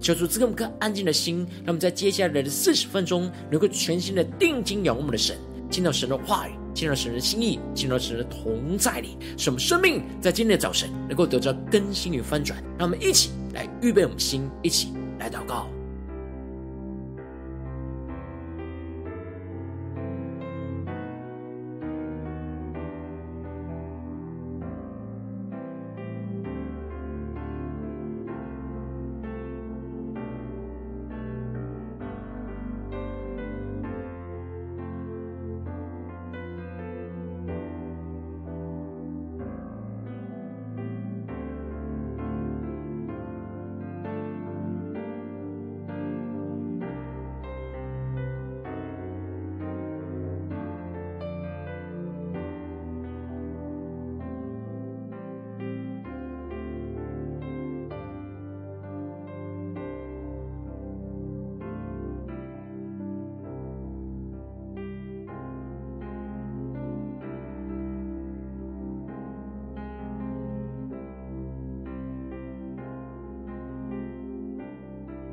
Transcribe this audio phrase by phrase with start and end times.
[0.00, 5.36] 求主赐给我们颗安静的心，让我们在接下来的四十分钟，能够全心的定睛仰望我们的神，
[5.70, 12.58] 听到神的话语，听到神的心意，听到神的同在里，使我们生命在今天的早晨能够得到更新与翻转。
[12.78, 15.68] 让我们一起来预备我们心，一起来祷告。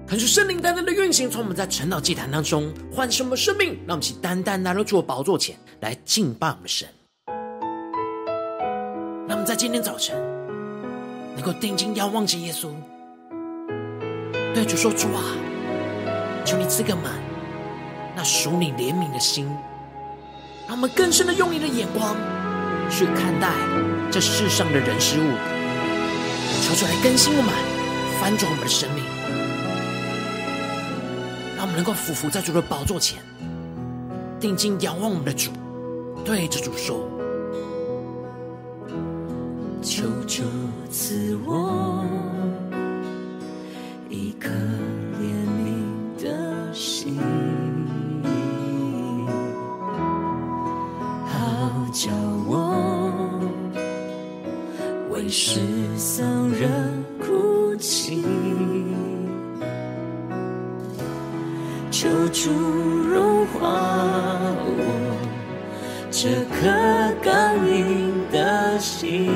[0.07, 6.87] 看是圣灵单单的运行，从我们在晨祷祭坛当中唤醒我们生命，让我们起单单来到主宝座前来敬拜我们的神。
[9.27, 10.15] 让我们在今天早晨
[11.35, 12.69] 能够定睛仰望着耶稣，
[14.53, 15.21] 对主说：“主啊，
[16.45, 17.11] 求你赐给满
[18.15, 19.45] 那属你怜悯的心，
[20.67, 22.15] 让我们更深的用你的眼光
[22.89, 23.51] 去看待
[24.09, 25.27] 这世上的人事物，
[26.63, 27.53] 求主来更新我们，
[28.21, 29.03] 翻转我们的生命。”
[31.57, 33.19] 让我们能够俯伏在主的宝座前，
[34.39, 35.49] 定睛仰望我们的主，
[36.23, 37.09] 对着主说
[39.81, 40.43] ：“求主
[40.91, 42.05] 赐我
[44.07, 44.49] 一颗
[45.19, 47.17] 怜悯的心，
[51.25, 52.11] 好叫
[52.45, 53.09] 我
[55.09, 55.59] 为世
[55.97, 58.23] 上人哭泣。”
[62.07, 63.67] 求主融化
[64.63, 64.79] 我
[66.09, 69.29] 这颗刚硬的心，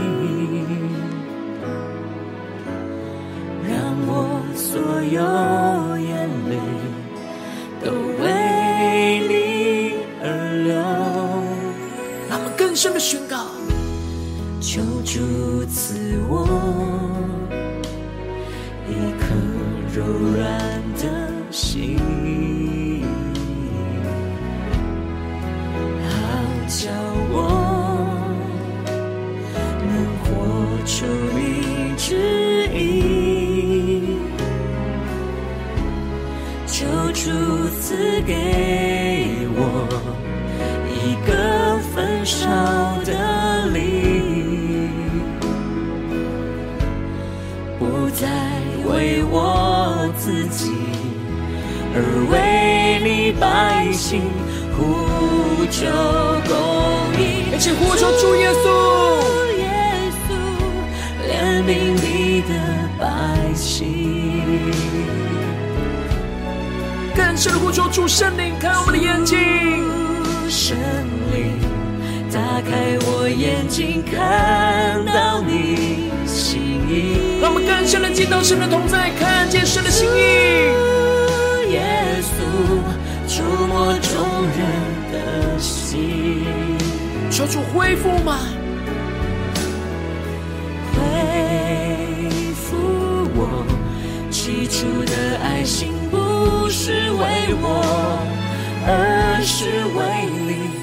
[51.94, 51.98] 而
[52.32, 54.22] 为你百姓。
[54.78, 55.86] 呼求
[56.48, 56.52] 公
[57.22, 58.66] 义，一起呼求主耶稣，
[59.58, 59.64] 耶
[60.26, 60.30] 稣
[61.30, 61.30] 怜
[61.62, 61.70] 悯
[62.02, 62.50] 你的
[63.00, 63.06] 百
[63.54, 63.62] 姓。
[67.16, 69.38] 更深的呼求主圣灵，开我们的眼睛，
[70.50, 70.76] 圣
[71.32, 71.60] 灵
[72.32, 76.60] 打开我眼睛，看到你心
[76.90, 77.40] 意。
[77.40, 80.71] 让我们更深的进到神的同在，看见神的心意。
[83.28, 84.60] 触摸众人
[85.12, 86.44] 的心，
[87.30, 88.40] 求主恢复吗？
[90.94, 92.78] 恢复
[93.36, 93.66] 我
[94.30, 97.66] 起初的爱心，不是为我，
[98.86, 100.00] 而是为
[100.46, 100.80] 你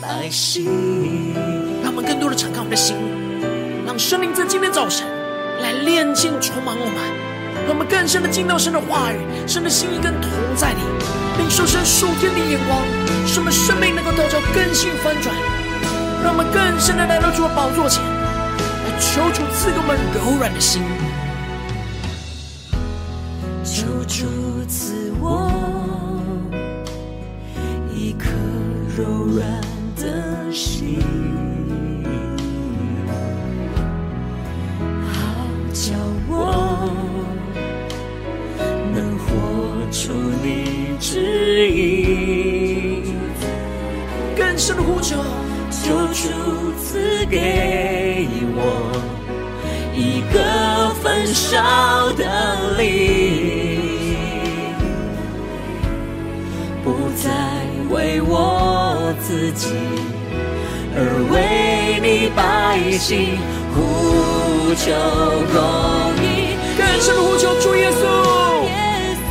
[0.00, 1.34] 百姓。
[1.82, 2.96] 让我们更多的敞开我们的心，
[3.86, 5.06] 让圣灵在今天早晨
[5.60, 7.29] 来炼净充满我们。
[7.70, 10.80] 让我们更深的进到神的话语、神的心意跟同在里，
[11.38, 12.82] 领受神属天的眼光，
[13.24, 15.32] 使我们生命能够得到更新翻转。
[16.20, 20.82] 让我们更深的来到主的宝座前，来求主赐给我们柔软的心，
[23.62, 24.26] 求主
[24.66, 25.48] 赐我
[27.94, 28.30] 一颗
[28.98, 29.04] 柔
[29.36, 29.46] 软
[29.94, 31.39] 的心。
[44.82, 45.16] 呼求，
[45.70, 46.28] 求主
[46.78, 48.58] 赐给我
[49.94, 54.16] 一个焚烧的灵，
[56.82, 57.30] 不再
[57.90, 59.74] 为我自己，
[60.96, 60.98] 而
[61.30, 63.38] 为你百姓。
[63.72, 64.90] 呼求
[65.52, 65.56] 公
[66.24, 68.02] 义，更深的呼求主耶稣，
[68.64, 68.68] 耶
[69.28, 69.30] 稣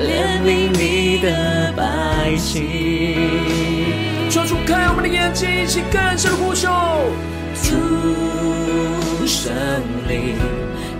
[0.00, 1.26] 怜悯你的
[1.76, 3.73] 百姓。
[4.34, 6.68] 求主开我们的眼睛，一起更深的呼求。
[7.62, 9.54] 主圣
[10.08, 10.34] 灵，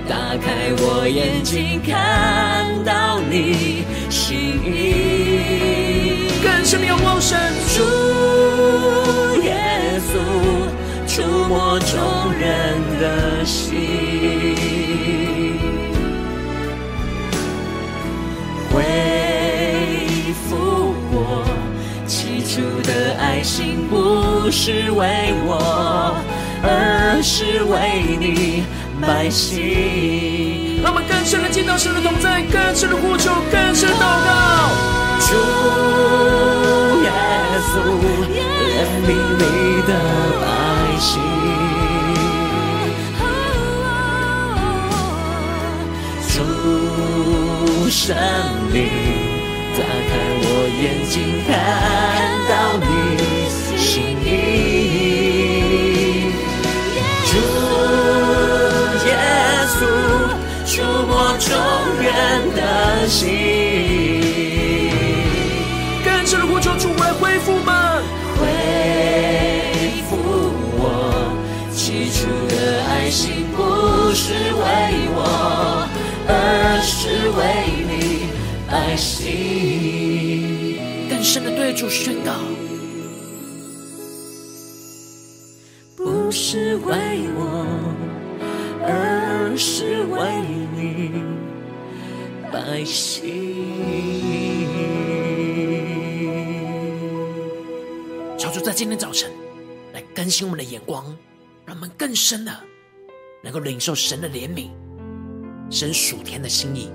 [0.08, 6.30] 打开我眼睛，看到你心意。
[6.44, 7.36] 更深的仰望神，
[7.74, 7.82] 主
[9.42, 10.14] 耶稣。
[11.08, 14.54] 触摸众人的心，
[22.54, 26.14] 起初的爱心，不是为我，
[26.62, 28.62] 而是为你
[29.02, 30.80] 百姓。
[30.80, 34.70] 让我们更深的见到神的同在，更深的呼求，更深的祷告。
[35.18, 35.34] 主
[37.02, 37.10] 耶
[37.72, 37.74] 稣，
[38.62, 39.42] 怜悯你
[39.88, 39.90] 的
[40.38, 40.46] 百
[41.00, 41.10] 心，
[46.30, 48.14] 主圣
[48.72, 48.78] 灵，
[49.76, 50.10] 打开
[50.40, 50.46] 我
[50.80, 51.14] 眼睛，
[51.46, 51.50] 看
[52.48, 52.86] 到你
[53.76, 53.82] 心
[54.24, 54.28] 意。
[57.30, 57.32] 主
[59.06, 59.10] 耶
[59.74, 59.76] 稣，
[60.64, 60.72] 触
[61.08, 61.46] 摸众
[62.00, 62.06] 人
[62.54, 62.58] 的
[63.08, 63.22] 心，
[66.04, 67.70] 更深的呼求，主来恢复吗？
[71.72, 72.54] 起初的
[72.88, 73.60] 爱心不
[74.14, 74.64] 是为
[75.16, 75.18] 我，
[76.26, 76.30] 而
[76.82, 77.40] 是为
[77.90, 77.92] 你
[78.74, 80.76] 百姓。
[81.08, 82.32] 更深的对主宣告，
[85.96, 86.92] 不是为
[87.36, 87.64] 我，
[88.82, 90.18] 而是为
[90.74, 91.12] 你
[92.50, 93.22] 百姓。
[98.36, 99.30] 求主在今天早晨
[99.92, 101.16] 来更新我们的眼光。
[101.64, 102.52] 让我们更深的
[103.40, 104.68] 能够领受神的怜悯，
[105.70, 106.90] 神属天的心意。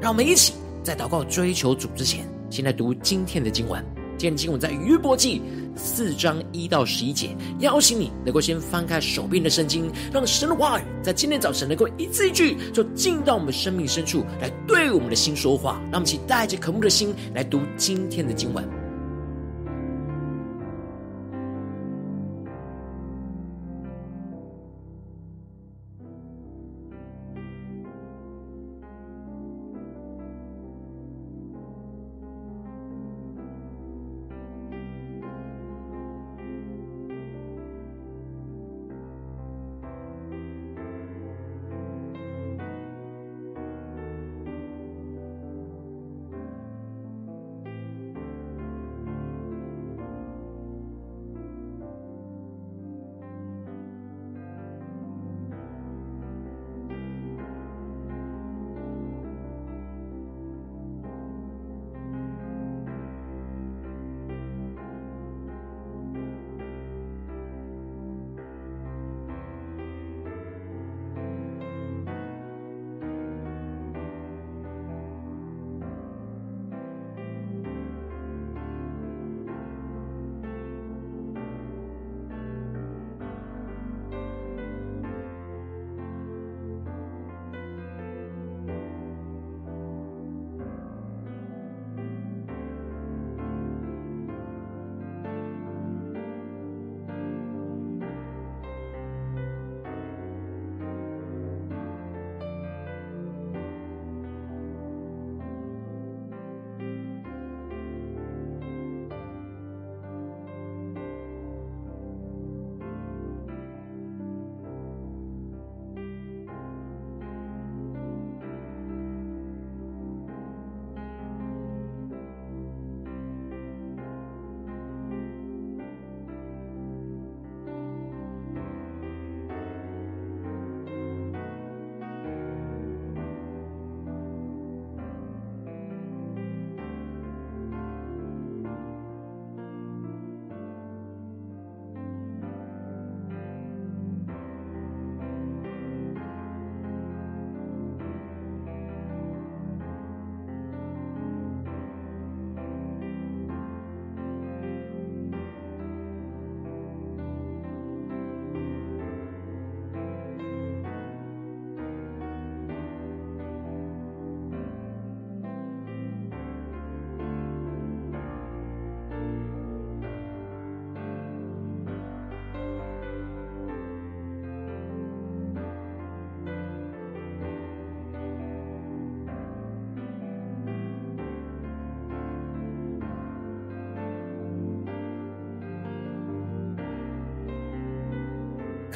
[0.00, 3.84] 让我们一起在祷告追求主之前，先来读今天的经文。
[4.16, 5.40] 今天经文在约伯记
[5.76, 7.36] 四章一到十一节。
[7.60, 15.80] 邀请你能够先翻开手边的圣经，让神的话语在今天早晨能够一字一句，就进到我们生命深处，来对我们的心说话。
[15.92, 18.77] 让我们一起带着渴慕的心来读今天的经文。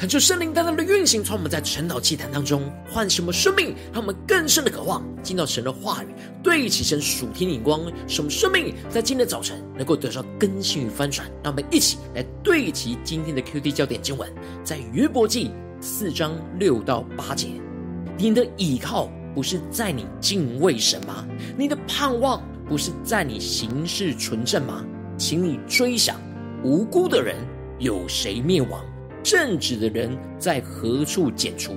[0.03, 6.07] 恳求圣灵单单的运行，从我们在晨祷祭坛当中唤醒我们生命，让我们更深的渴望进到神的话语，
[6.43, 11.25] 对齐神属天的眼光，使我们生命在今天的早晨能够得到更新与翻转。
[11.41, 14.29] 让我们一起来对齐今天的 Q D 焦点经文，
[14.61, 17.47] 在约伯记四章六到八节：
[18.17, 21.25] 你的倚靠不是在你敬畏神吗？
[21.57, 24.83] 你的盼望不是在你行事纯正吗？
[25.17, 26.19] 请你追想，
[26.61, 27.37] 无辜的人
[27.79, 28.83] 有谁灭亡？
[29.23, 31.73] 正直的人在何处剪除？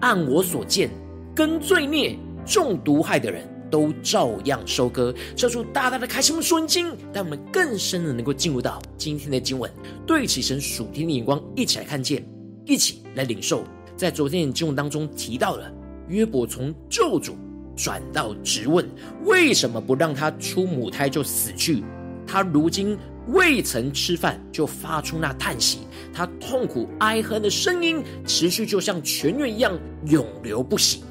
[0.00, 0.90] 按我所见，
[1.34, 5.14] 跟罪孽、中毒害的人都照样收割。
[5.34, 9.70] 这出大大的开心我们属灵经，让我们更深的能够进入到今天的经文，
[10.06, 12.24] 对起神属天的眼光，一起来看见，
[12.64, 13.62] 一起来领受。
[13.96, 15.72] 在昨天的经文当中提到了
[16.08, 17.32] 约伯从咒诅
[17.76, 18.86] 转到质问，
[19.24, 21.84] 为什么不让他出母胎就死去？
[22.26, 22.96] 他如今。
[23.28, 25.80] 未曾吃饭就发出那叹息，
[26.12, 31.02] 他痛苦哀恨的声音持续，就像泉源一样永流不息。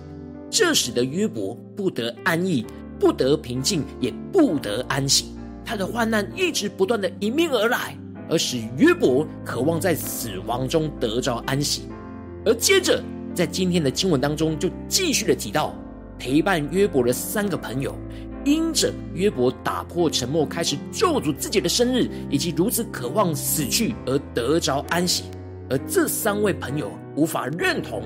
[0.50, 2.66] 这使得约伯不得安逸，
[2.98, 5.36] 不得平静，也不得安息。
[5.66, 7.98] 他的患难一直不断的迎面而来，
[8.30, 11.84] 而使约伯渴望在死亡中得着安息。
[12.46, 13.04] 而接着
[13.34, 15.76] 在今天的经文当中，就继续的提到
[16.18, 17.94] 陪伴约伯的三个朋友。
[18.46, 25.24] 因着约伯打破沉默，开始咒诅自己的生日，以及如此渴望死去而得着安息，
[25.68, 28.04] 而这三位朋友无法认同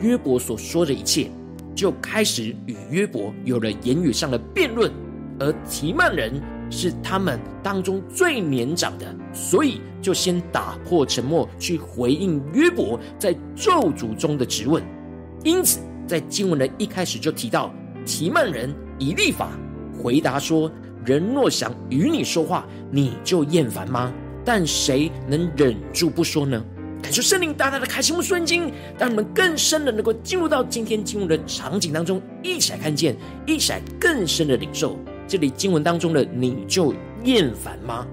[0.00, 1.30] 约伯所说的一切，
[1.74, 4.90] 就开始与约伯有了言语上的辩论。
[5.38, 14.82] 而提幔人是他们当中最年长的，所以就先打破沉默，去回应约伯在咒诅中的质问。
[15.44, 17.74] 因此，在经文的一开始就提到
[18.06, 19.50] 提幔人以立法。
[19.96, 20.70] 回答说
[21.04, 24.12] ：“人若想与你说话，你就厌烦吗？
[24.44, 26.62] 但谁能忍住不说呢？”
[27.02, 34.96] 感受圣灵大大的开启我们瞬间，让我们更深的能够进入到今天经文的场景当中，一起来看见，一起来更深的领受。
[35.26, 36.94] 这里经文当中的“你就
[37.24, 38.06] 厌烦吗”，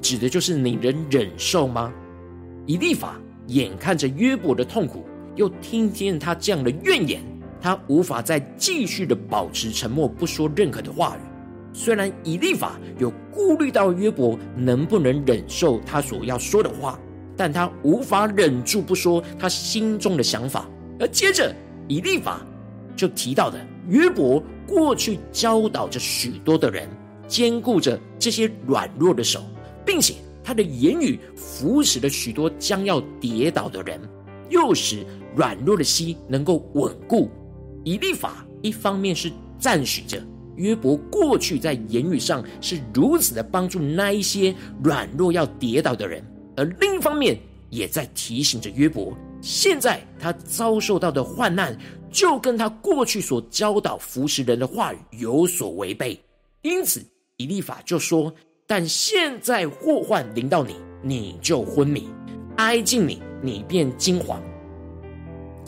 [0.00, 1.92] 指的就是你能忍受吗？
[2.66, 7.20] 以利法眼看着约伯的痛苦，又听见他这样的怨言。
[7.60, 11.20] 他无法再继续的保持沉默，不说任何的话语。
[11.72, 16.98] 虽然以利法有顾虑到约伯能不能忍受他所要说的话，
[17.36, 20.68] 但他无法忍住不说他心中的想法。
[20.98, 21.54] 而接着，
[21.86, 22.44] 以利法
[22.96, 26.88] 就提到的约伯过去教导着许多的人，
[27.28, 29.40] 坚固着这些软弱的手，
[29.86, 34.00] 并且他的言语扶持了许多将要跌倒的人，
[34.48, 37.30] 又使软弱的心能够稳固。
[37.84, 40.22] 以利法一方面是赞许着
[40.56, 46.22] 约伯过去在言语上是如此的帮助那一些软弱要跌倒的人，
[46.56, 47.38] 而另一方面
[47.70, 51.76] 也在提醒着约伯，现在他遭受到的患难
[52.10, 56.20] 就跟他过去所教导服侍人的话语有所违背。
[56.62, 57.02] 因此，
[57.38, 58.30] 以利法就说
[58.66, 62.02] ：“但现在祸患临到你，你就昏迷；
[62.56, 64.38] 挨近你，你便惊惶。”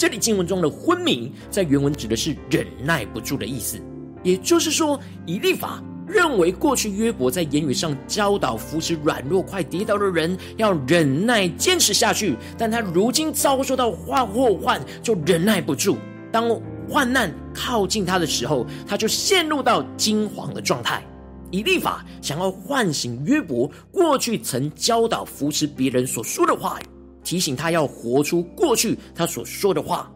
[0.03, 3.81] 这里经文中的昏迷，在原文指的是忍耐不住的意思。
[4.25, 15.97] 也就是说，以立法认为过去约伯在言语上教导扶持软弱、快跌倒的人要忍耐坚持下去，但他如今遭受到患祸患，就忍耐不住。
[16.33, 16.51] 当
[16.89, 21.01] 患难靠近他的时候，他就陷入到惊惶的状态。
[21.53, 26.92] 以立法想要唤醒约伯过去曾教导扶持别人所说的话语。
[27.25, 30.13] 提醒他要活出过去他所说的话，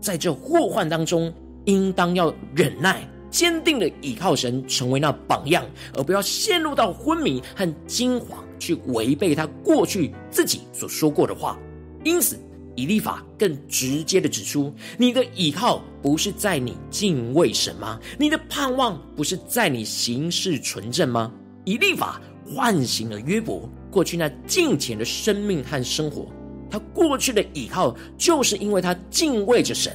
[0.00, 1.32] 在这祸患当中，
[1.64, 5.64] 应当要忍耐，坚定的倚靠神，成为那榜样，
[5.94, 11.58] 而不要陷入到昏迷和惊惶，去违背他过去自己所说过的话。
[12.04, 12.38] 因此，
[12.76, 17.98] 以立法更直接的指出：你的倚靠不是在你敬畏神吗？
[18.18, 21.32] 你的盼望不是在你行事纯正吗？
[21.64, 23.68] 以立法唤醒了约伯。
[23.96, 26.26] 过去那敬虔的生命和生活，
[26.70, 29.90] 他过去的倚靠就是因为他敬畏着神；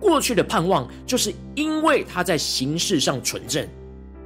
[0.00, 3.68] 过去的盼望就是因为他在形式上纯正。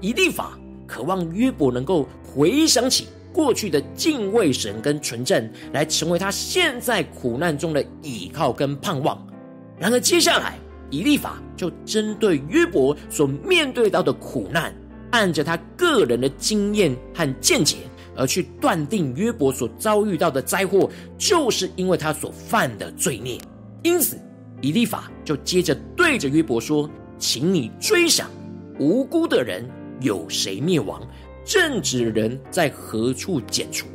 [0.01, 0.57] 以立法
[0.87, 9.21] 渴望约伯能够回想起过去的敬畏神跟纯正，来成为他现在苦难中的倚靠跟盼望。
[9.81, 10.57] 然而接下来，
[10.91, 14.73] 以立法就针对约伯所面对到的苦难，
[15.11, 17.79] 按着他个人的经验和见解。
[18.16, 23.38] 而去断定约伯所遭遇到的灾祸，就是因为他所犯的罪孽。
[23.83, 24.19] 因此，
[24.61, 26.88] 以利法就接着对着约伯说
[27.19, 28.31] ：“请你追想，
[28.78, 29.69] 无辜的人
[30.00, 31.00] 有谁灭亡？
[31.45, 33.87] 正直的人在何处剪除？”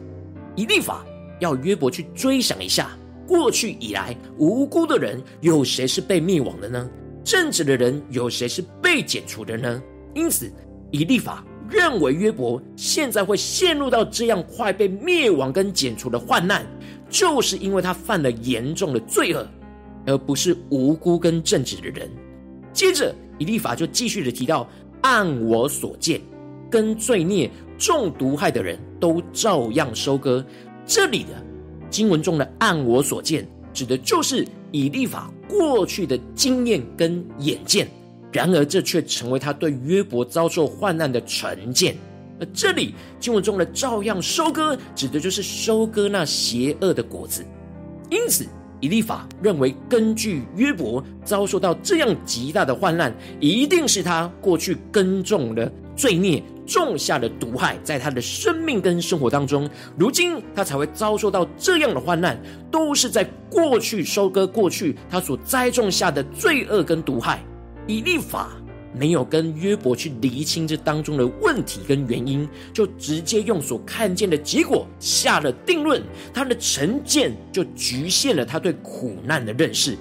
[0.55, 1.05] 以利法
[1.39, 2.97] 要约伯去追想一下，
[3.27, 6.89] 过去以来，无辜的人有谁是被灭亡的呢？
[7.23, 9.81] 正直的人有谁是被剪除的呢？
[10.13, 10.51] 因此，
[10.91, 16.65] 以利法认为约伯现在会陷入到这样快被灭亡跟剪除的患难，
[17.09, 19.47] 就是因为他犯了严重的罪恶，
[20.05, 22.09] 而不是无辜跟正直的人。
[22.73, 24.67] 接着，以利法就继续的提到
[25.01, 26.21] ：“按我所见，
[26.69, 30.45] 跟罪孽中毒害的人都照样收割。”
[30.85, 31.45] 这里的。
[31.89, 37.87] 经文中的“按我所见”，指的就是以利法过去的经验跟眼见。
[38.31, 41.95] 然而，这却成为他对约伯遭受患难的成见。
[42.39, 47.43] 而这里经文中的“照样收割”，指的就是收割那邪恶的果子。
[48.09, 48.45] 因此，
[48.79, 56.43] 以利法认为，根据约伯遭受到这样极大的患难，一定是他过去耕种的罪孽。
[56.67, 62.37] 种下的毒害，在他的生命跟生活当中，如今他才会遭受到这样的患难，
[62.69, 67.41] 都是在过去收割过去他所栽种下的罪恶跟毒害。
[67.87, 68.51] 以利法
[68.93, 79.97] 没有跟约伯去厘清这当中的问题跟原因，就直接用所看见的结果下了定论，他的成见就局限了他对苦难的认识。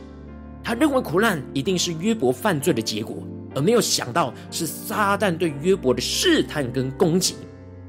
[0.63, 3.17] 他认为苦难一定是约伯犯罪的结果。
[3.55, 7.37] 而没有想到是撒旦对约伯的试探跟攻击，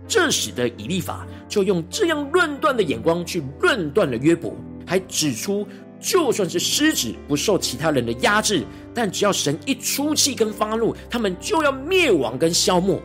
[0.08, 4.56] 这使得以利法就用这样论断的眼光去论断了约伯，
[4.86, 5.68] 还指出，
[6.00, 13.02] 就算是狮子不受其他人的压制，但只要神一出气跟发怒，他们就要灭亡跟消没，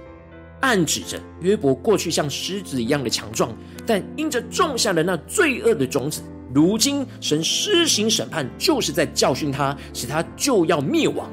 [0.61, 3.51] 暗指着约伯过去像狮子一样的强壮，
[3.87, 6.23] 但因着种下了那罪恶的种子，
[6.55, 11.31] 如今神施行审判，就是在教训他，使他就要灭亡。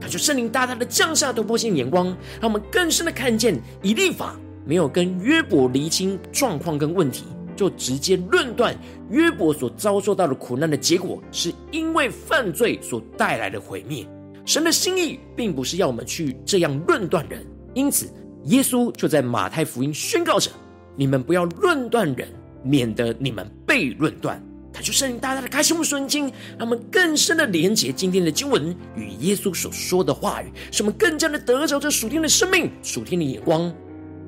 [0.00, 2.06] 感谢圣灵大大的降下突破性眼光，
[2.40, 7.24] 让我们更深的看见以利法没有跟约伯厘清状况跟问题，
[7.58, 8.72] 就直接论断
[9.10, 14.06] 约伯所遭受到的苦难的结果，是因为犯罪所带来的毁灭。
[14.46, 17.44] 神的心意并不是要我们去这样论断人，
[17.74, 18.08] 因此
[18.44, 20.50] 耶稣就在马太福音宣告着：
[20.96, 22.28] 你们不要论断人，
[22.62, 24.40] 免得你们被论断。
[24.72, 33.74] 他就圣灵大大的开启我们属灵经，让我们更深的连接今天的经文与耶稣所说的话语，使我们更加的得着这属天的生命、属天的眼光。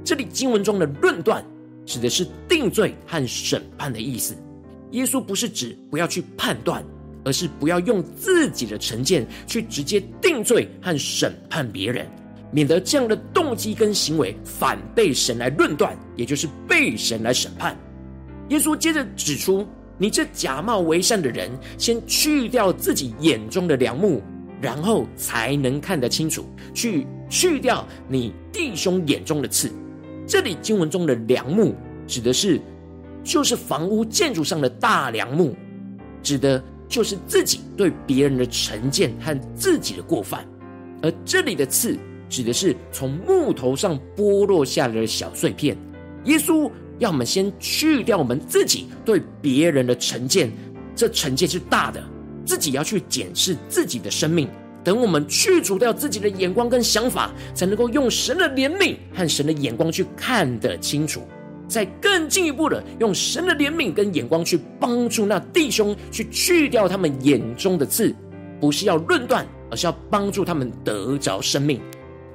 [0.02, 1.44] 这里经文中的论断，
[1.90, 4.36] 指的是定罪和审判的意思。
[4.92, 6.84] 耶稣不是指不要去判断，
[7.24, 12.06] 而是不要用自己的成见去直接定罪和审判别人，
[12.52, 17.76] 免得这样的动机跟行为反被神来论断，也就是被神来审判。
[18.50, 19.66] 耶稣接着指出。
[20.02, 24.22] 你这假冒为善的人，先去掉自己眼中的梁木，
[24.58, 26.46] 然后才能看得清楚。
[26.72, 29.70] 去去掉你弟兄眼中的刺。
[30.30, 31.74] 这里经文中的梁木，
[32.06, 32.60] 指的是
[33.24, 35.56] 就是房屋建筑上的大梁木，
[36.22, 40.46] 指的就是自己对别人的成见和自己的过犯。
[41.02, 45.76] 而这里的刺，指的是从木头上剥落下来的小碎片。
[46.26, 46.70] 耶稣。
[47.00, 50.52] 要我们先去掉我们自己对别人的成见，
[50.94, 52.04] 这成见是大的，
[52.44, 54.46] 自己要去检视自己的生命。
[54.82, 61.22] 等我们去除掉自己的眼光跟想法，才能够用神的怜悯和神的眼光去看得清楚。
[61.68, 68.12] 再更进一步的，用神的怜悯跟眼光去帮助那弟兄，去去掉他们眼中的刺，
[68.60, 71.80] 不是要论断，而是要帮助他们得着生命。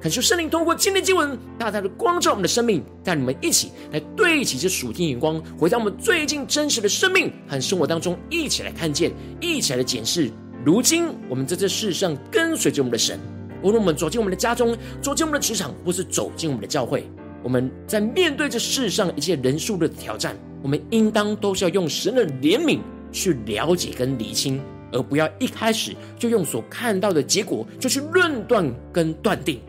[0.00, 10.30] 恳求圣灵通过今天经文，大大的光照我们的生命，带你们一起来对齐这属天眼光，回到我们最近真实的生命和生活当中，一起来看见，一起来检视。
[10.66, 13.20] 如今我们在这世上跟随着我们的神，
[13.62, 17.08] 无论我们走进我们的家中，走进我们的职场，或是走进我们的教会，
[17.44, 22.80] 我们在面对这世上一切人数的挑战，我们应当都是要用神的怜悯
[23.12, 29.60] 去了解跟厘清，而不要一开始就用所看到的结果就去论断跟断定。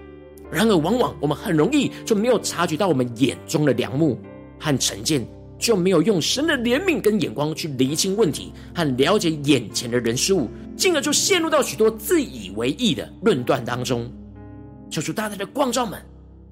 [0.50, 4.18] 然而，往往我们很容易就没有察觉到我们眼中的梁木
[4.60, 5.24] 和成见，
[5.60, 14.10] 就没有用神的怜悯跟眼光去厘清问题和了解眼前的人事物，进而就陷入到许多自以为义的论断当中。
[14.90, 16.00] 求主大大的光照们，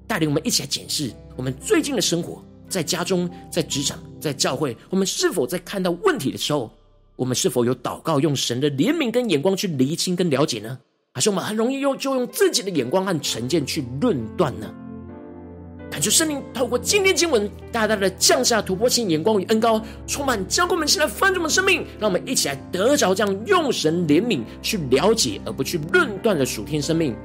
[0.06, 6.70] 带领我们一起来检视我们最近的生活，在家中、在职场、在教会，我们是否在看到问题的时候，
[7.14, 10.78] 我们是否有祷告，用神的怜悯跟眼光去厘清跟了解呢？
[11.14, 14.70] 还是我们很容易用就用自己的眼光和成见去论断呢？
[15.96, 27.16] 感谢圣灵透过今天经文，大大的降下突破性眼光与恩膏，充满教灌我们，现在翻转我们生命，让我们一起来得着这样用神怜悯去了解而不去论断的属天生命。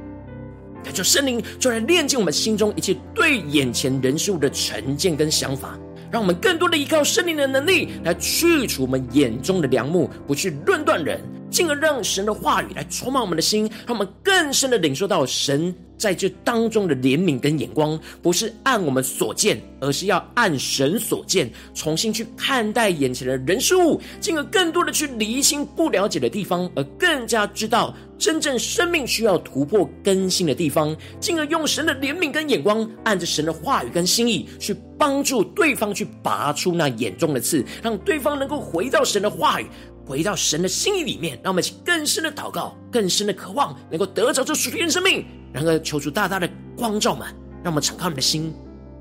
[0.86, 5.78] 感谢圣灵就来炼净我们心中一切对眼前人事物的成见跟想法，
[6.10, 11.20] 让我们更多的依靠圣灵的能力来去除我们眼中的梁木，不去论断人，
[11.52, 39.68] 进而让神的话语来充满我们的心，让我们更深的领受到神在这当中的怜悯跟眼光，不是按我们所见，而是要按神所见，重新去看待眼前的人事物，进而更多的去厘清不了解的地方，而更加知道真正生命需要突破更新的地方，进而用神的怜悯跟眼光，按着神的话语跟心意，去帮助对方去拔出那眼中的刺，让对方能够回到神的话语。
[40.12, 45.26] 回到神的心意里面，让我们一起更深的祷告，更深的渴望，能够得着这属天的生命。
[45.54, 47.26] 然而，求主大大的光照们，
[47.64, 48.54] 让我们敞开我们的心，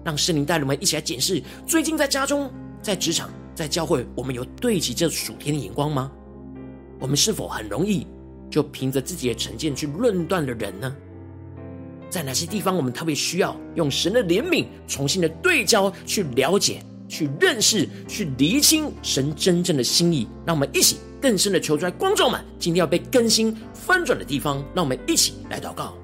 [0.05, 2.49] 让圣灵带领我们一起来检视：最近在家中、
[2.81, 6.12] 在职场、在教会，我们有对齐这属天的眼光吗？
[7.01, 8.07] 我们是否很容易
[8.49, 10.94] 就凭着自己的成见去论断了人呢？
[12.09, 16.81] 在哪些地方，我们特别需要用神的怜悯，重新的对焦，去了解？
[17.11, 21.90] 去认识、去厘清神真正的心意，让我们一起更深的求出来。
[21.90, 25.94] 观众们，今天要被更新翻转的地方，让我们一起来祷告。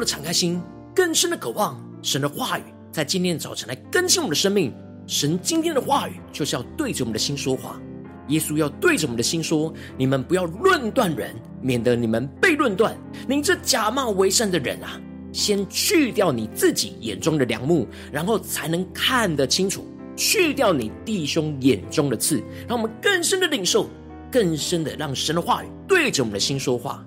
[0.00, 0.60] 的敞开心，
[0.94, 4.72] 更深的渴望神的话语，在今天早晨来更新我们的生命。
[5.06, 7.80] 神今天的话语就是要对着我们的心说话。
[8.28, 12.94] 耶稣要对着我们的心说：“你们不要论断人，免得你们被论断。
[13.26, 15.00] 你这假冒为善的人啊，
[15.32, 19.86] 先去掉你自己眼中的梁木，然后才能看得清楚。
[20.14, 23.88] 去掉你弟兄眼中的刺，让我们更深的领受，
[24.30, 27.02] 更深的让神的话语对着我们的心说话。”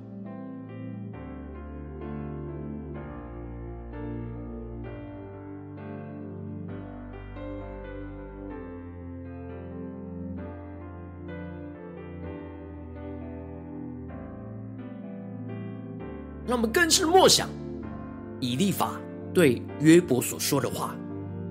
[16.62, 17.50] 我们更深默想
[18.39, 19.02] 以立法
[19.34, 20.95] 对约伯所说的话，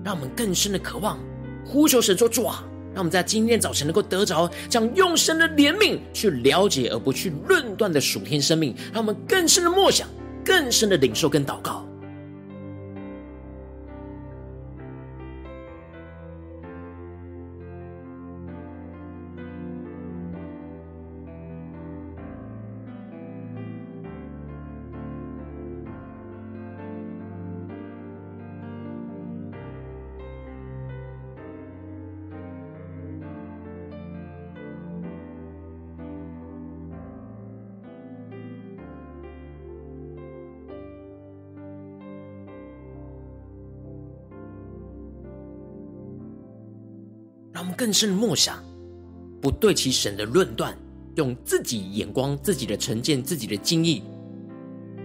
[0.05, 1.19] 让我们更深的渴望
[1.65, 10.07] 呼求神说主啊，让我们在今天早晨能够得着这样用神的怜悯去了解而不去论断的属天生命，让我们更深的默想，
[10.45, 11.85] 更深的领受跟祷告。
[47.91, 48.57] 更深的默想，
[49.41, 50.73] 不对其神的论断，
[51.15, 54.01] 用自己眼光、自己的成见、自己的经历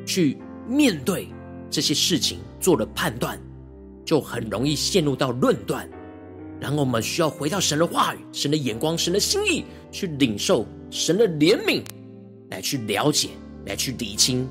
[0.07, 1.27] 去面对
[1.69, 3.37] 这些事情，做了判断，
[4.05, 5.85] 就很容易陷入到论断。
[6.61, 11.83] 然后我们需要回到神的话语、神的眼光、神的心意，去领受神的怜悯，
[12.51, 13.31] 来去了解、
[13.65, 14.49] 来去理清，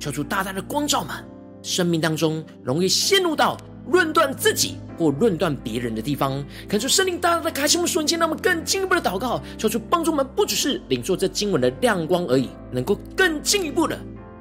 [0.00, 1.22] 求主大大的光照们，
[1.62, 3.58] 生命当中容易陷入到。
[3.88, 13.98] 论断自己或论断别人的地方，恳求圣灵大大的开启我们瞬间，让我们更进一步的祷告，求主帮助我们，不只是领受这经文的亮光而已，能够更进一步的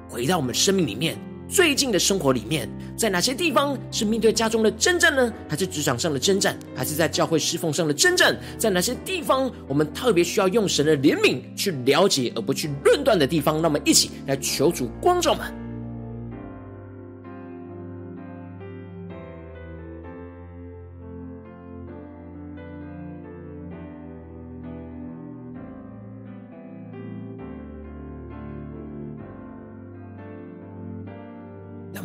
[0.07, 1.17] 回到我们生命里面，
[1.49, 5.33] 最近的生活里面，在哪些地方是面对家中的征战呢？
[5.49, 6.55] 还是职场上的征战？
[6.75, 8.37] 还是在教会侍奉上的征战？
[8.57, 13.55] 在哪些地方我们特别需要用神的怜悯去了解，而不去论断的地方？
[13.55, 15.60] 让我们一起来求主光照们。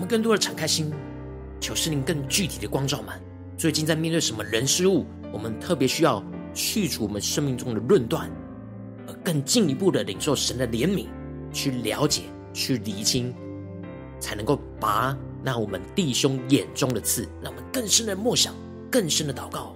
[0.06, 0.92] 更多的敞开心，
[1.60, 3.20] 求圣灵更具体的光照们。
[3.56, 6.22] 最近在面对什么人事物，我们特别需要
[6.54, 8.30] 去除我们生命中的论断，
[9.06, 11.06] 而更进一步的领受神的怜悯，
[11.52, 13.34] 去了解、去厘清，
[14.18, 18.54] 才能够拔那我们弟兄眼中的刺，让我们更深的默想，
[18.90, 19.75] 更深的祷告。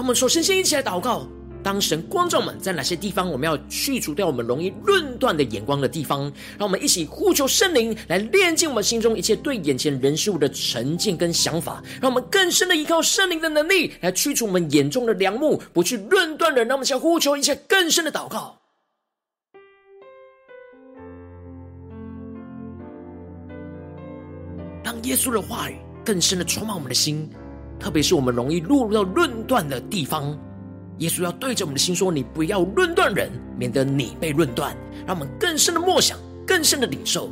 [0.00, 1.28] 我们首先先一起来祷告，
[1.62, 6.22] 当神光照我们在哪些地方，我们要去除掉我们容易论断的眼光的地方。
[6.58, 16.66] 让我们一起呼求圣灵来炼净我们心中一切对眼前人事物的成见跟想法，让我们更深的依靠圣灵的能力来驱除我们眼中的梁木，不去论断人。
[16.66, 18.58] 让我们先呼求一切更深的祷告，
[24.82, 27.30] 让耶稣的话语更深的充满我们的心。
[27.80, 30.38] 特别是我们容易落入到论断的地方，
[30.98, 37.30] 耶稣要对着我们的心说：“你不要论断人，免得你被论断。”让我们更深的默想，更深的领受。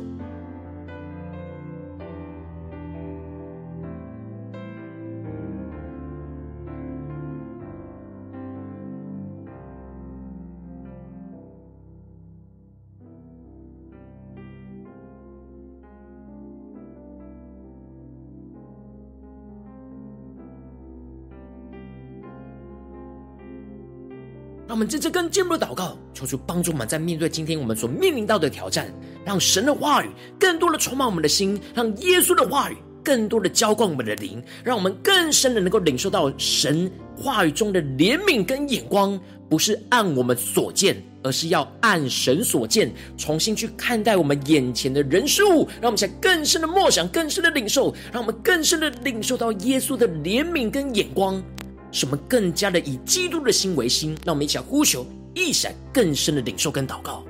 [24.69, 28.93] 让我们真正更进一步的祷告，求主帮助我们，在面对今天我们所面临到的挑战，
[29.25, 51.41] 让神的话语更多的充满我们的心，让耶稣的话语更多的浇灌我们的灵，让我们更深的能够领受到神话语中的怜悯跟眼光，不是按我们所见，而是要按神所见，重新去看待我们眼前的人事物，让我们在更深的默想、更深的领受，让我们更深的领受到耶稣的怜悯跟眼光。
[51.91, 57.23] 使我们更加的以基督的心为心，让我们一起来呼求，一闪更深的领受跟祷告。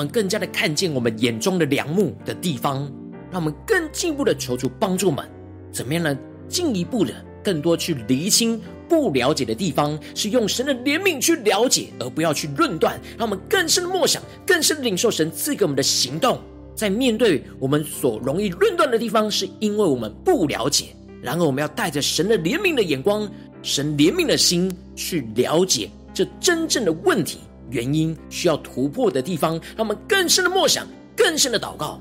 [0.00, 2.90] 们更加的看见我们眼中的梁木的地方，
[3.30, 5.28] 让我们更进一步的求主帮助我们，
[5.70, 6.18] 怎么样呢？
[6.48, 7.12] 进一步的
[7.44, 8.58] 更多去厘清
[8.88, 12.98] 不了解的地方，是用神的怜悯去了解，而不要去论断。
[13.18, 16.40] 让我们更深的默想，更深的领受神赐给我们的行动，
[16.74, 20.86] 在面对我们所容易论断的地方，是因为我们不了解。
[21.20, 23.30] 然而，我们要带着神的怜悯的眼光，
[23.62, 27.40] 神怜悯的心去了解这真正的问题。
[27.70, 32.00] 原因需要突破的地方，让我们更深的默想，更深的祷告。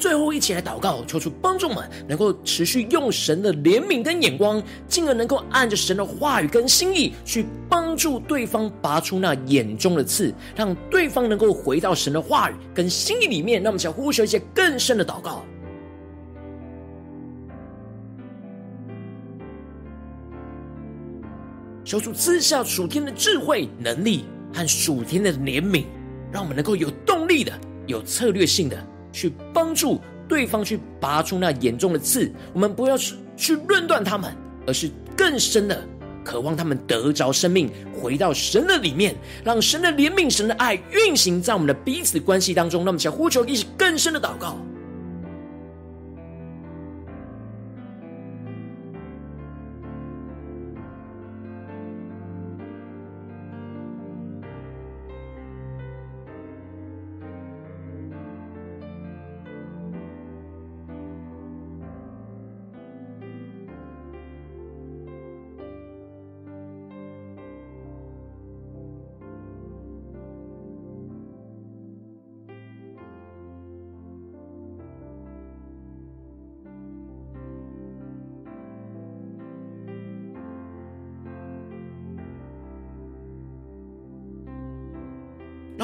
[0.00, 13.62] 最后一起来祷告，求主帮助们，能够持续用神的怜悯跟眼光，进而能够按着神的话语跟心意，去帮助对方拔出那眼中的刺，让对方能够回到神的话语跟心意里面。
[13.62, 15.44] 那我们想呼求一些更深的祷告，
[21.84, 25.84] 求主赐下属天的智慧、能力和属天的怜悯，
[26.32, 27.52] 让我们能够有动力的、
[27.86, 28.89] 有策略性的。
[29.12, 34.34] 去帮助对方去拔出那眼中的刺，我们不要去去论断他们，
[34.66, 35.82] 而是更深的
[36.24, 42.84] 渴望他们得着生命，回到神的里面，让神的怜悯、神的爱运行在我们的彼此关系当中。
[42.84, 44.56] 那么想呼求一起更深的祷告。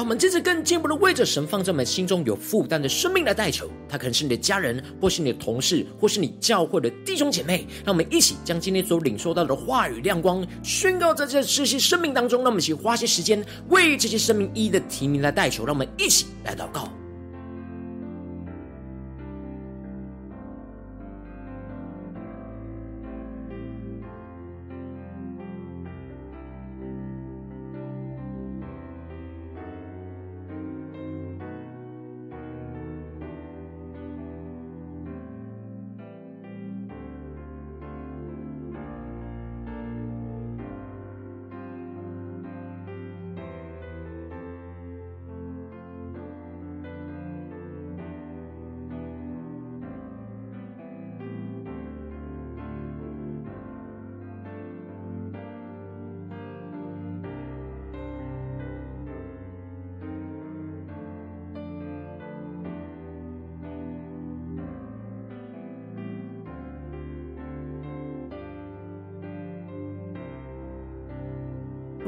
[0.07, 7.67] 我们这次更进一步的为着神放在我们心中有负担的生命来代求，他可能是你的家人，或是你的同事，或是你教会的弟兄姐妹。
[7.83, 12.39] 让我们一起将今天所领受到的话语亮光宣告在这这些生命当中。
[12.41, 15.65] 让我们一起花些时间为这些生命一一的提名来代求。
[15.65, 16.89] 让我们一起来祷告。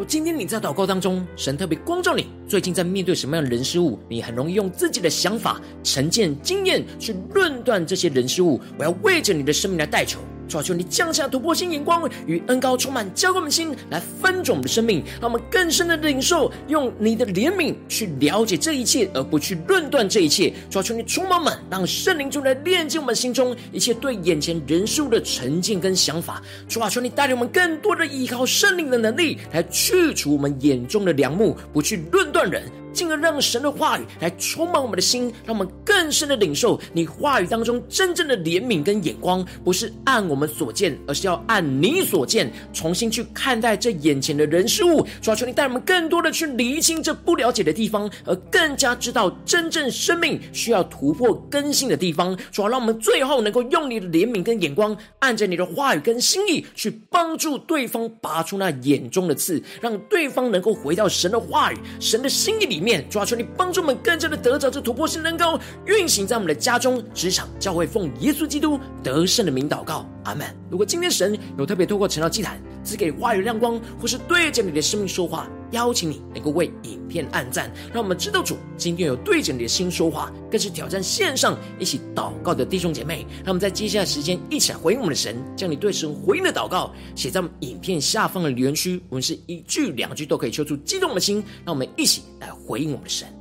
[0.10, 8.60] 今天你在祷告当中，神特别光照你，最近在面对什么样的人事物，你很容易用自己的想法、成见、经验去论断这些人事物。
[8.80, 10.20] 我要为着你的生命来代求。
[10.50, 20.52] 抓住，你降下突破性眼光与恩膏，充满浇灌我们心，来分种我们的生命，让我们更深的领受，用你的怜悯去了解这一切，而不去论断这一切。
[20.70, 26.42] 抓住，你充满满，让圣灵中来炼净我们心中一切对眼前人事物的成见跟想法。
[26.68, 32.64] 抓住，你带领我们更多的依靠圣灵的能力，来去除我们眼中的良木，不去论断人。
[32.92, 45.06] 进而让神的话语来充满我们的心，让我们更深的领受你话语当中真正的怜悯跟眼光，不是按我们所见，而是要按你所见，重新去看待这眼前的人事物。
[45.22, 52.36] 主啊，求你带我们更多的去厘清这不了解的地方，而更加知道真正生命需要突破更新的地方。
[52.52, 62.80] 主啊，让我们最后能够用你的怜悯跟眼光，按着你的话语跟心意，去帮助对方拔出那眼中的刺，让对方能够回到神的话语、神的心意里。
[62.80, 70.48] 面面，主啊，求你帮助我们更加的得着这突破性能够运行在我们的家中、职场、教会，奉耶稣基督得胜的名祷告，阿门。
[70.72, 83.28] 如果今天神有特别透过晨祷祭坛赐给话语亮光，或是对着你的生命说话，邀请你能够为影片按赞，让我们知道主今天有对着你的心说话，更是挑战线上一起祷告的弟兄姐妹。
[83.44, 93.39] 让我们在接下来时间一起来回应我们的神，将你对神回应的祷告写在我们影片下方的留言区，我们是一句两句都可以说出激动的心，让我们一起来回应我们的神。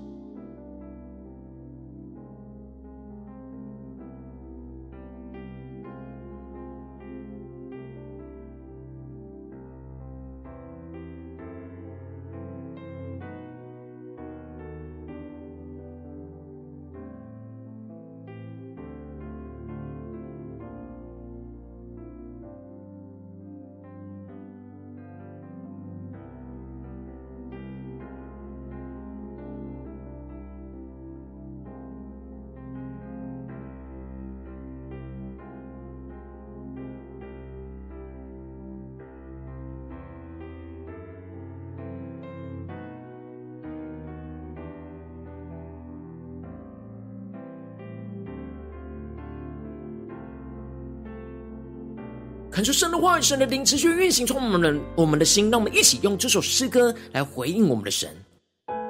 [52.59, 58.11] 恳求神的话语、神的灵持续运行充满我们我们的心，让我们一起用这首诗歌来回应我们的神，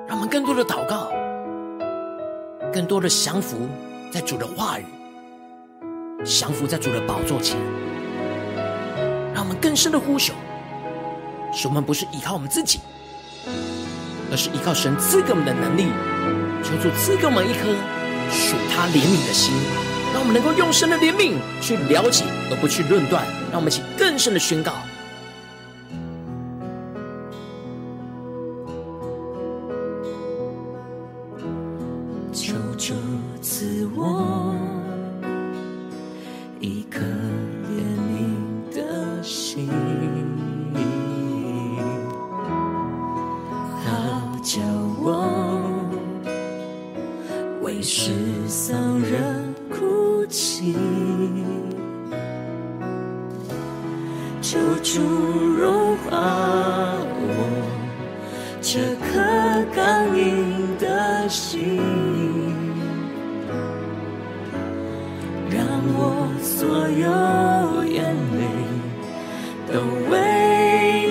[0.09, 1.13] 让我们更多的祷告，
[2.73, 3.69] 更多的降服
[4.11, 4.87] 在主的话语，
[6.25, 7.61] 降服在主的宝座前，
[9.35, 10.33] 让我们更深的呼求，
[11.53, 12.81] 使我们不是依靠我们自己，
[14.31, 15.89] 而是依靠神赐给我们的能力，
[16.65, 17.69] 求主赐给我们一颗
[18.31, 19.53] 属他怜悯的心。
[20.11, 23.27] 让我们能够用神的怜悯去了解，而不去论断。
[23.51, 24.73] 让我们一起更深的宣告。
[69.73, 70.15] 都为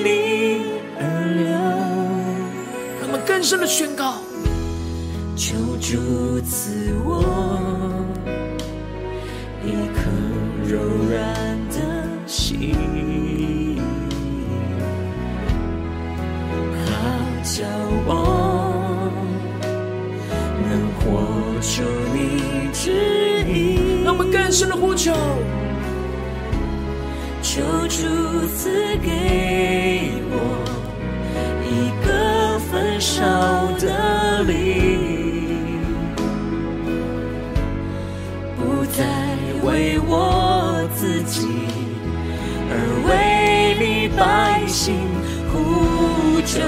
[0.04, 0.62] 你
[1.00, 1.02] 而
[1.36, 1.46] 流。
[3.00, 4.16] 让我们更深的宣告。
[5.36, 7.24] 求主赐我
[9.64, 10.10] 一颗
[10.66, 11.16] 柔软
[11.70, 11.78] 的
[12.26, 13.78] 心，
[16.84, 16.90] 好
[17.44, 17.64] 叫
[18.08, 18.10] 我
[20.68, 21.02] 能活
[21.62, 21.84] 出
[22.14, 22.18] 你
[22.74, 22.92] 旨
[23.48, 24.04] 意。
[24.04, 25.14] 让我们更深的呼求，
[27.58, 27.98] 求主
[28.56, 30.36] 赐给我
[31.66, 33.18] 一个焚烧
[33.80, 35.82] 的灵。
[38.56, 39.02] 不再
[39.64, 41.48] 为我自己，
[42.70, 42.74] 而
[43.10, 44.94] 为你百姓
[45.52, 46.62] 呼求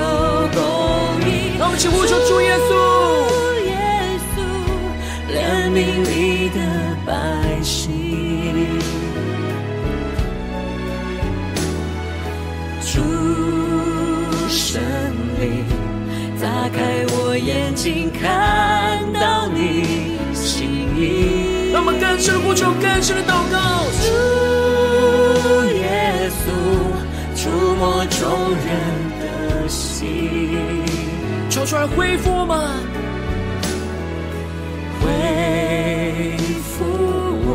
[0.56, 0.60] 公
[1.30, 1.54] 义。
[1.60, 2.89] 让我们一起呼求主耶稣，
[17.40, 21.72] 眼睛，看到你心意。
[21.72, 23.58] 让我们更深的呼求，更深的祷告。
[24.02, 24.08] 主
[25.76, 26.44] 耶稣，
[27.36, 28.20] 触摸众
[28.66, 28.68] 人
[29.20, 30.86] 的心，
[31.50, 32.58] 求出来恢复我们，
[35.00, 36.84] 恢复
[37.46, 37.50] 我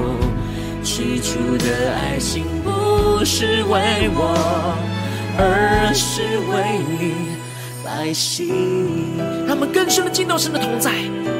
[0.82, 4.76] 起初的爱心，不是为我，
[5.38, 6.54] 而是为
[6.98, 7.36] 你
[7.84, 9.33] 百姓。
[9.54, 10.90] 让我们更深的进到神的同在，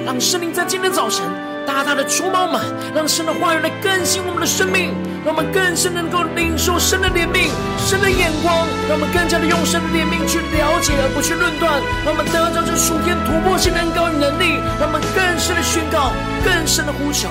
[0.06, 1.26] 让生命在今天早晨。
[1.66, 2.62] 大大的触摸我们，
[2.94, 4.94] 让神的话语来更新我们的生命，
[5.26, 8.54] 让我们更深能够领受神的怜悯、神的眼光，
[8.86, 16.14] 让我们更加的用神的怜悯去了解，而不去论断，让我们得着这属天突破性的恩膏与能力，让我们更深的宣告、
[16.46, 17.26] 更深的呼求。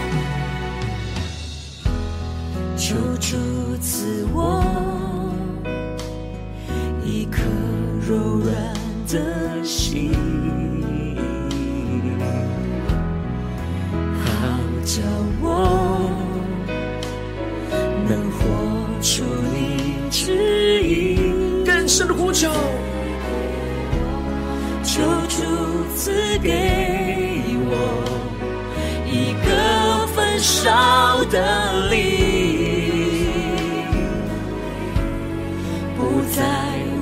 [2.75, 3.37] 求主
[3.79, 4.61] 赐我
[7.05, 7.39] 一颗
[8.05, 8.51] 柔软
[9.07, 10.11] 的心。
[14.85, 15.01] 叫
[15.41, 16.09] 我
[18.07, 18.39] 能活
[19.01, 19.23] 出
[19.53, 21.17] 你旨意，
[21.65, 22.51] 更深的呼求，
[24.83, 25.41] 求主
[25.95, 26.51] 赐给
[27.65, 27.71] 我
[29.07, 32.01] 一个焚烧的灵，
[35.95, 36.43] 不再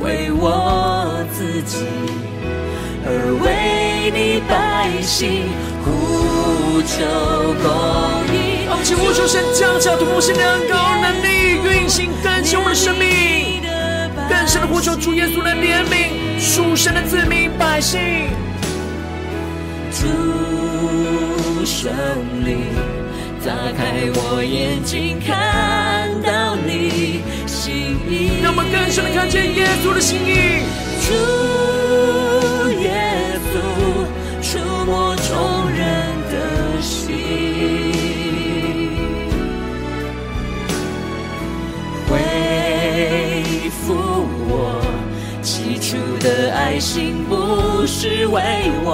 [0.04, 1.88] 为我自己，
[3.04, 3.10] 而
[3.44, 5.71] 为你百姓。
[6.92, 7.06] 求
[7.64, 7.72] 公
[8.36, 13.62] 义，让我们请呼求神降下突破性的恩膏能力运行更新我们的生命，
[14.28, 18.28] 更深的呼求主耶稣的怜悯属神的子民百姓。
[19.92, 21.92] 主圣
[22.44, 22.58] 灵，
[23.46, 30.66] 打开我眼睛，看到你心意，让我们更深的看见耶稣的心意。
[31.08, 31.14] 主
[46.24, 48.42] 的爱心，不是为
[48.84, 48.94] 我，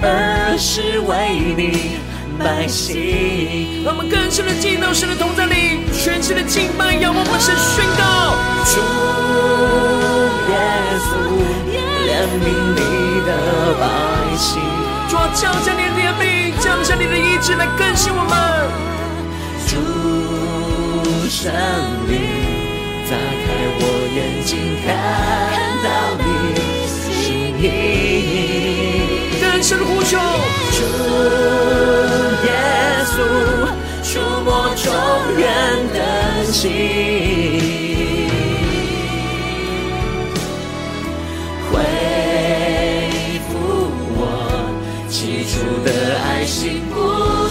[0.00, 1.98] 而是为你
[2.38, 3.82] 百姓。
[3.84, 8.38] 让我们更深的进到神的同在里，全新的敬拜，仰望我们神宣告：
[8.70, 8.78] 主
[10.48, 10.54] 耶
[11.10, 11.10] 稣，
[12.06, 12.46] 怜悯
[12.78, 12.80] 你
[13.26, 13.28] 的
[13.80, 13.84] 百
[14.38, 14.62] 姓。
[15.10, 18.32] 主啊，降下你的怜悯，降下你的医治来更新我们。
[19.66, 19.74] 主
[21.28, 21.50] 圣
[22.06, 22.14] 灵，
[23.12, 23.44] 打开
[23.78, 23.80] 我
[24.16, 24.50] 眼睛，
[24.84, 24.88] 看
[25.84, 25.86] 到
[26.16, 26.24] 你
[26.88, 27.20] 心
[27.60, 27.62] 意。
[29.38, 30.16] 更深的呼求，
[30.72, 30.80] 主
[32.46, 32.50] 耶
[33.12, 33.14] 稣，
[34.02, 34.10] 触
[34.46, 34.84] 摸众
[35.36, 35.44] 人
[35.92, 35.98] 的
[36.50, 36.60] 心。
[45.84, 46.96] 的爱心不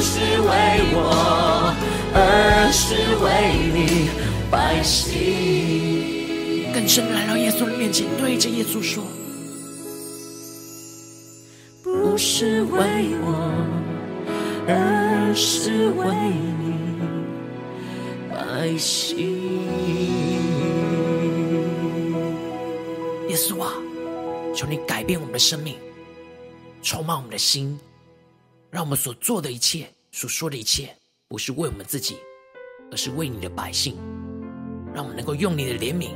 [0.02, 0.50] 是为
[0.94, 1.74] 我，
[2.14, 2.18] 而
[2.72, 3.26] 是为
[3.74, 4.10] 你
[4.52, 5.12] 百姓。
[6.74, 9.04] 更深来到耶稣的面前，对着耶稣说：
[11.82, 13.54] 不是为我，
[14.68, 16.06] 而是为
[16.60, 16.74] 你
[18.30, 19.40] 百姓。
[23.30, 23.74] 耶稣啊，
[24.54, 25.78] 求你改变我们的生命，
[26.82, 27.80] 充满我们的心。
[28.70, 30.96] 让我们所做的一切、所说的一切，
[31.28, 32.18] 不是为我们自己，
[32.90, 33.98] 而是为你的百姓。
[34.94, 36.10] 让我们能够用你的怜悯，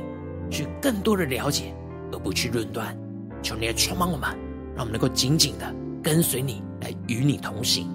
[0.50, 1.74] 去更多的了解，
[2.12, 2.96] 而不去论断。
[3.42, 4.30] 求你来充满我们，
[4.74, 7.88] 让我们能够紧紧的跟随你，来与你同行。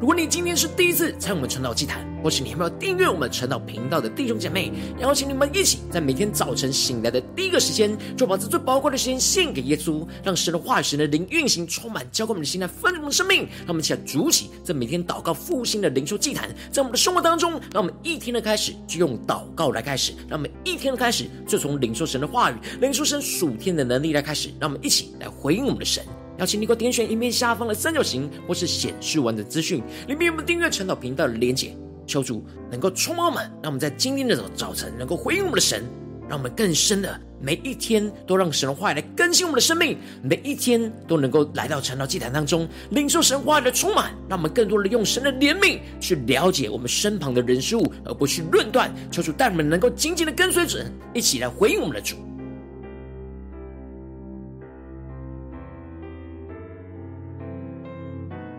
[0.00, 13.40] 如果你今天是第一次参与我们晨祷祭坛，或是你还没有订阅我们晨祷频道的弟兄姐妹，邀请你们一起在每天早晨醒来的第一个时间，就把这最宝贵的时间献给耶稣，让神的话语、神的灵运行，充满浇灌我们的心，来丰盛我们的生命。
[13.58, 26.02] 让我们一起来筑起这每天祷告复兴的灵修祭坛，在我们的生活当中，让我们一天的开始就用祷告来开始，让我们一天的开始就从领受神的话语、领受神属天的能力来开始，让我们一起来回应我们的神。
[26.40, 31.76] 邀请你给我点选影片下方的三角形，或是显示完的资讯，里面有我们订阅晨祷频道的连结。
[32.06, 35.84] 求主能够充满我们，让我们在今天的早晨能够回应我们的神，
[36.30, 48.90] 让我们更深的每一天都让神的话语来更新我们的生命，每一天都能够来到晨祷祭坛当中，领受神话语的充满，让我们更多的用神的怜悯去了解我们身旁的人事物，而不去论断。
[49.10, 52.16] 求主带我们能够紧紧的跟随着，一起来回应我们的主。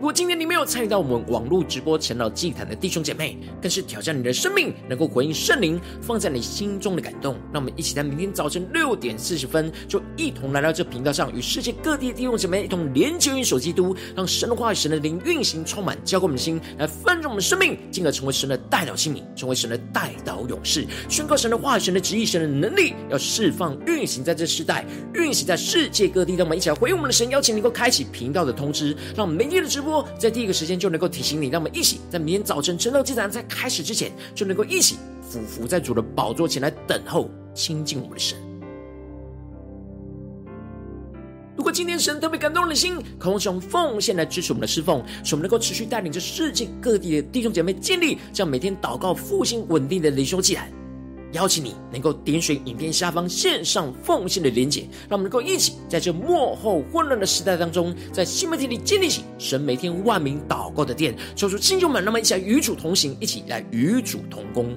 [0.02, 7.36] 我今天你没有参与到我们网络直播晨祷祭坛的弟兄姐妹，更是挑战你的生命，能够回应圣灵放在你心中的感动。
[7.50, 24.84] 让我们一起在明天早晨六点四十分，就一同来到这频道上，与世界各地的弟兄姐妹一同连接、运手基督，让神的话语、神的灵运行，充满浇灌我们的心，来丰盛我们的生命，进而成为神的代祷器名，成为神的代导勇士，宣告神的话语、神的旨意、神的能力，要释放、运行在这世代，
[25.14, 26.34] 运行在世界各地。
[26.34, 30.06] 让我们一起来回应我们的神，邀请能够开启频道的通知，让我们明天的直播。
[30.18, 38.36] 在第一个时间就能够提醒你，让我们一起在明天早晨晨祷祭坛在开始之前，就能够一起俯伏在主的宝座前来等候亲近我们的神。
[41.54, 50.72] 如果今天神特别感动你的心，渴望使用奉献来支持我们的侍奉，使我们能够持续带领着世界各地的弟兄姐妹建立这样每天祷告复兴稳定的灵修祭坛。
[51.32, 61.16] 邀请你能够点选影片下方线上奉献的连结，让我们能够一起在这幕后混乱的时代当中，在新媒体里建立起神每天万名祷告的殿。
[61.34, 64.76] 求出弟兄们，那么一起来与主同行，一起来与主同工。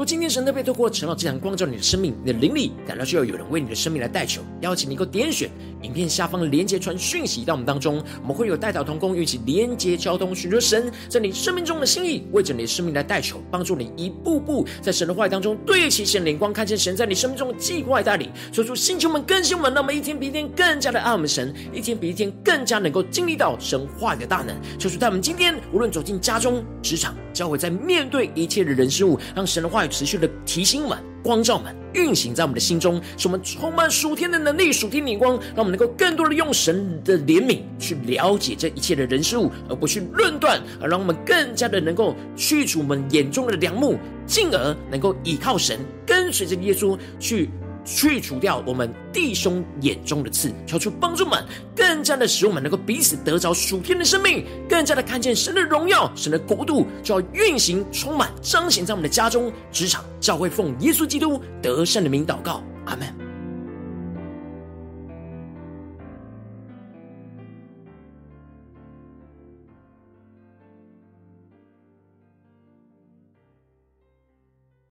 [0.00, 5.50] 若今天神特别透过晨祷祭坛光照你的生命，你的灵里感到需要有人为你的生命来代求，邀请你能够点选
[5.82, 24.56] 影片下方的连接传讯息到我们当中，我们会有代祷同工，一起连接交通，寻求神在你生命中的心意，为着你的生命来代求，帮助你一步步在神的话语当中对齐神灵光，看见神在你生命中的计划带领，说出星球们更新我们，那么一天比一天更加的爱我们神，一天比一天更加能够经历到神话语的大能。
[24.78, 29.89] 求主带我们今天无论走进家中、职场、教会，在面对一切的人事物，让神的话语。
[29.90, 47.50] 持续的提醒我们、光照我们、运行在我们的心中，使我们充满属天的能力、属天的光，让我们能够更多的用神的怜悯去了解这一切的人事物，而不去论断，而让我们更加的能够去除我们眼中的良木，进而能够依靠神，跟随着耶稣去。
[47.84, 63.29] 去除掉我们弟兄眼中的刺，求出帮助们，更加的使我们能够彼此得着属天的生命，更加的看见神的荣耀，神的国度就要运行、充满、彰显在我们的家中、职场、教会，奉耶稣基督得胜的名祷告，阿门。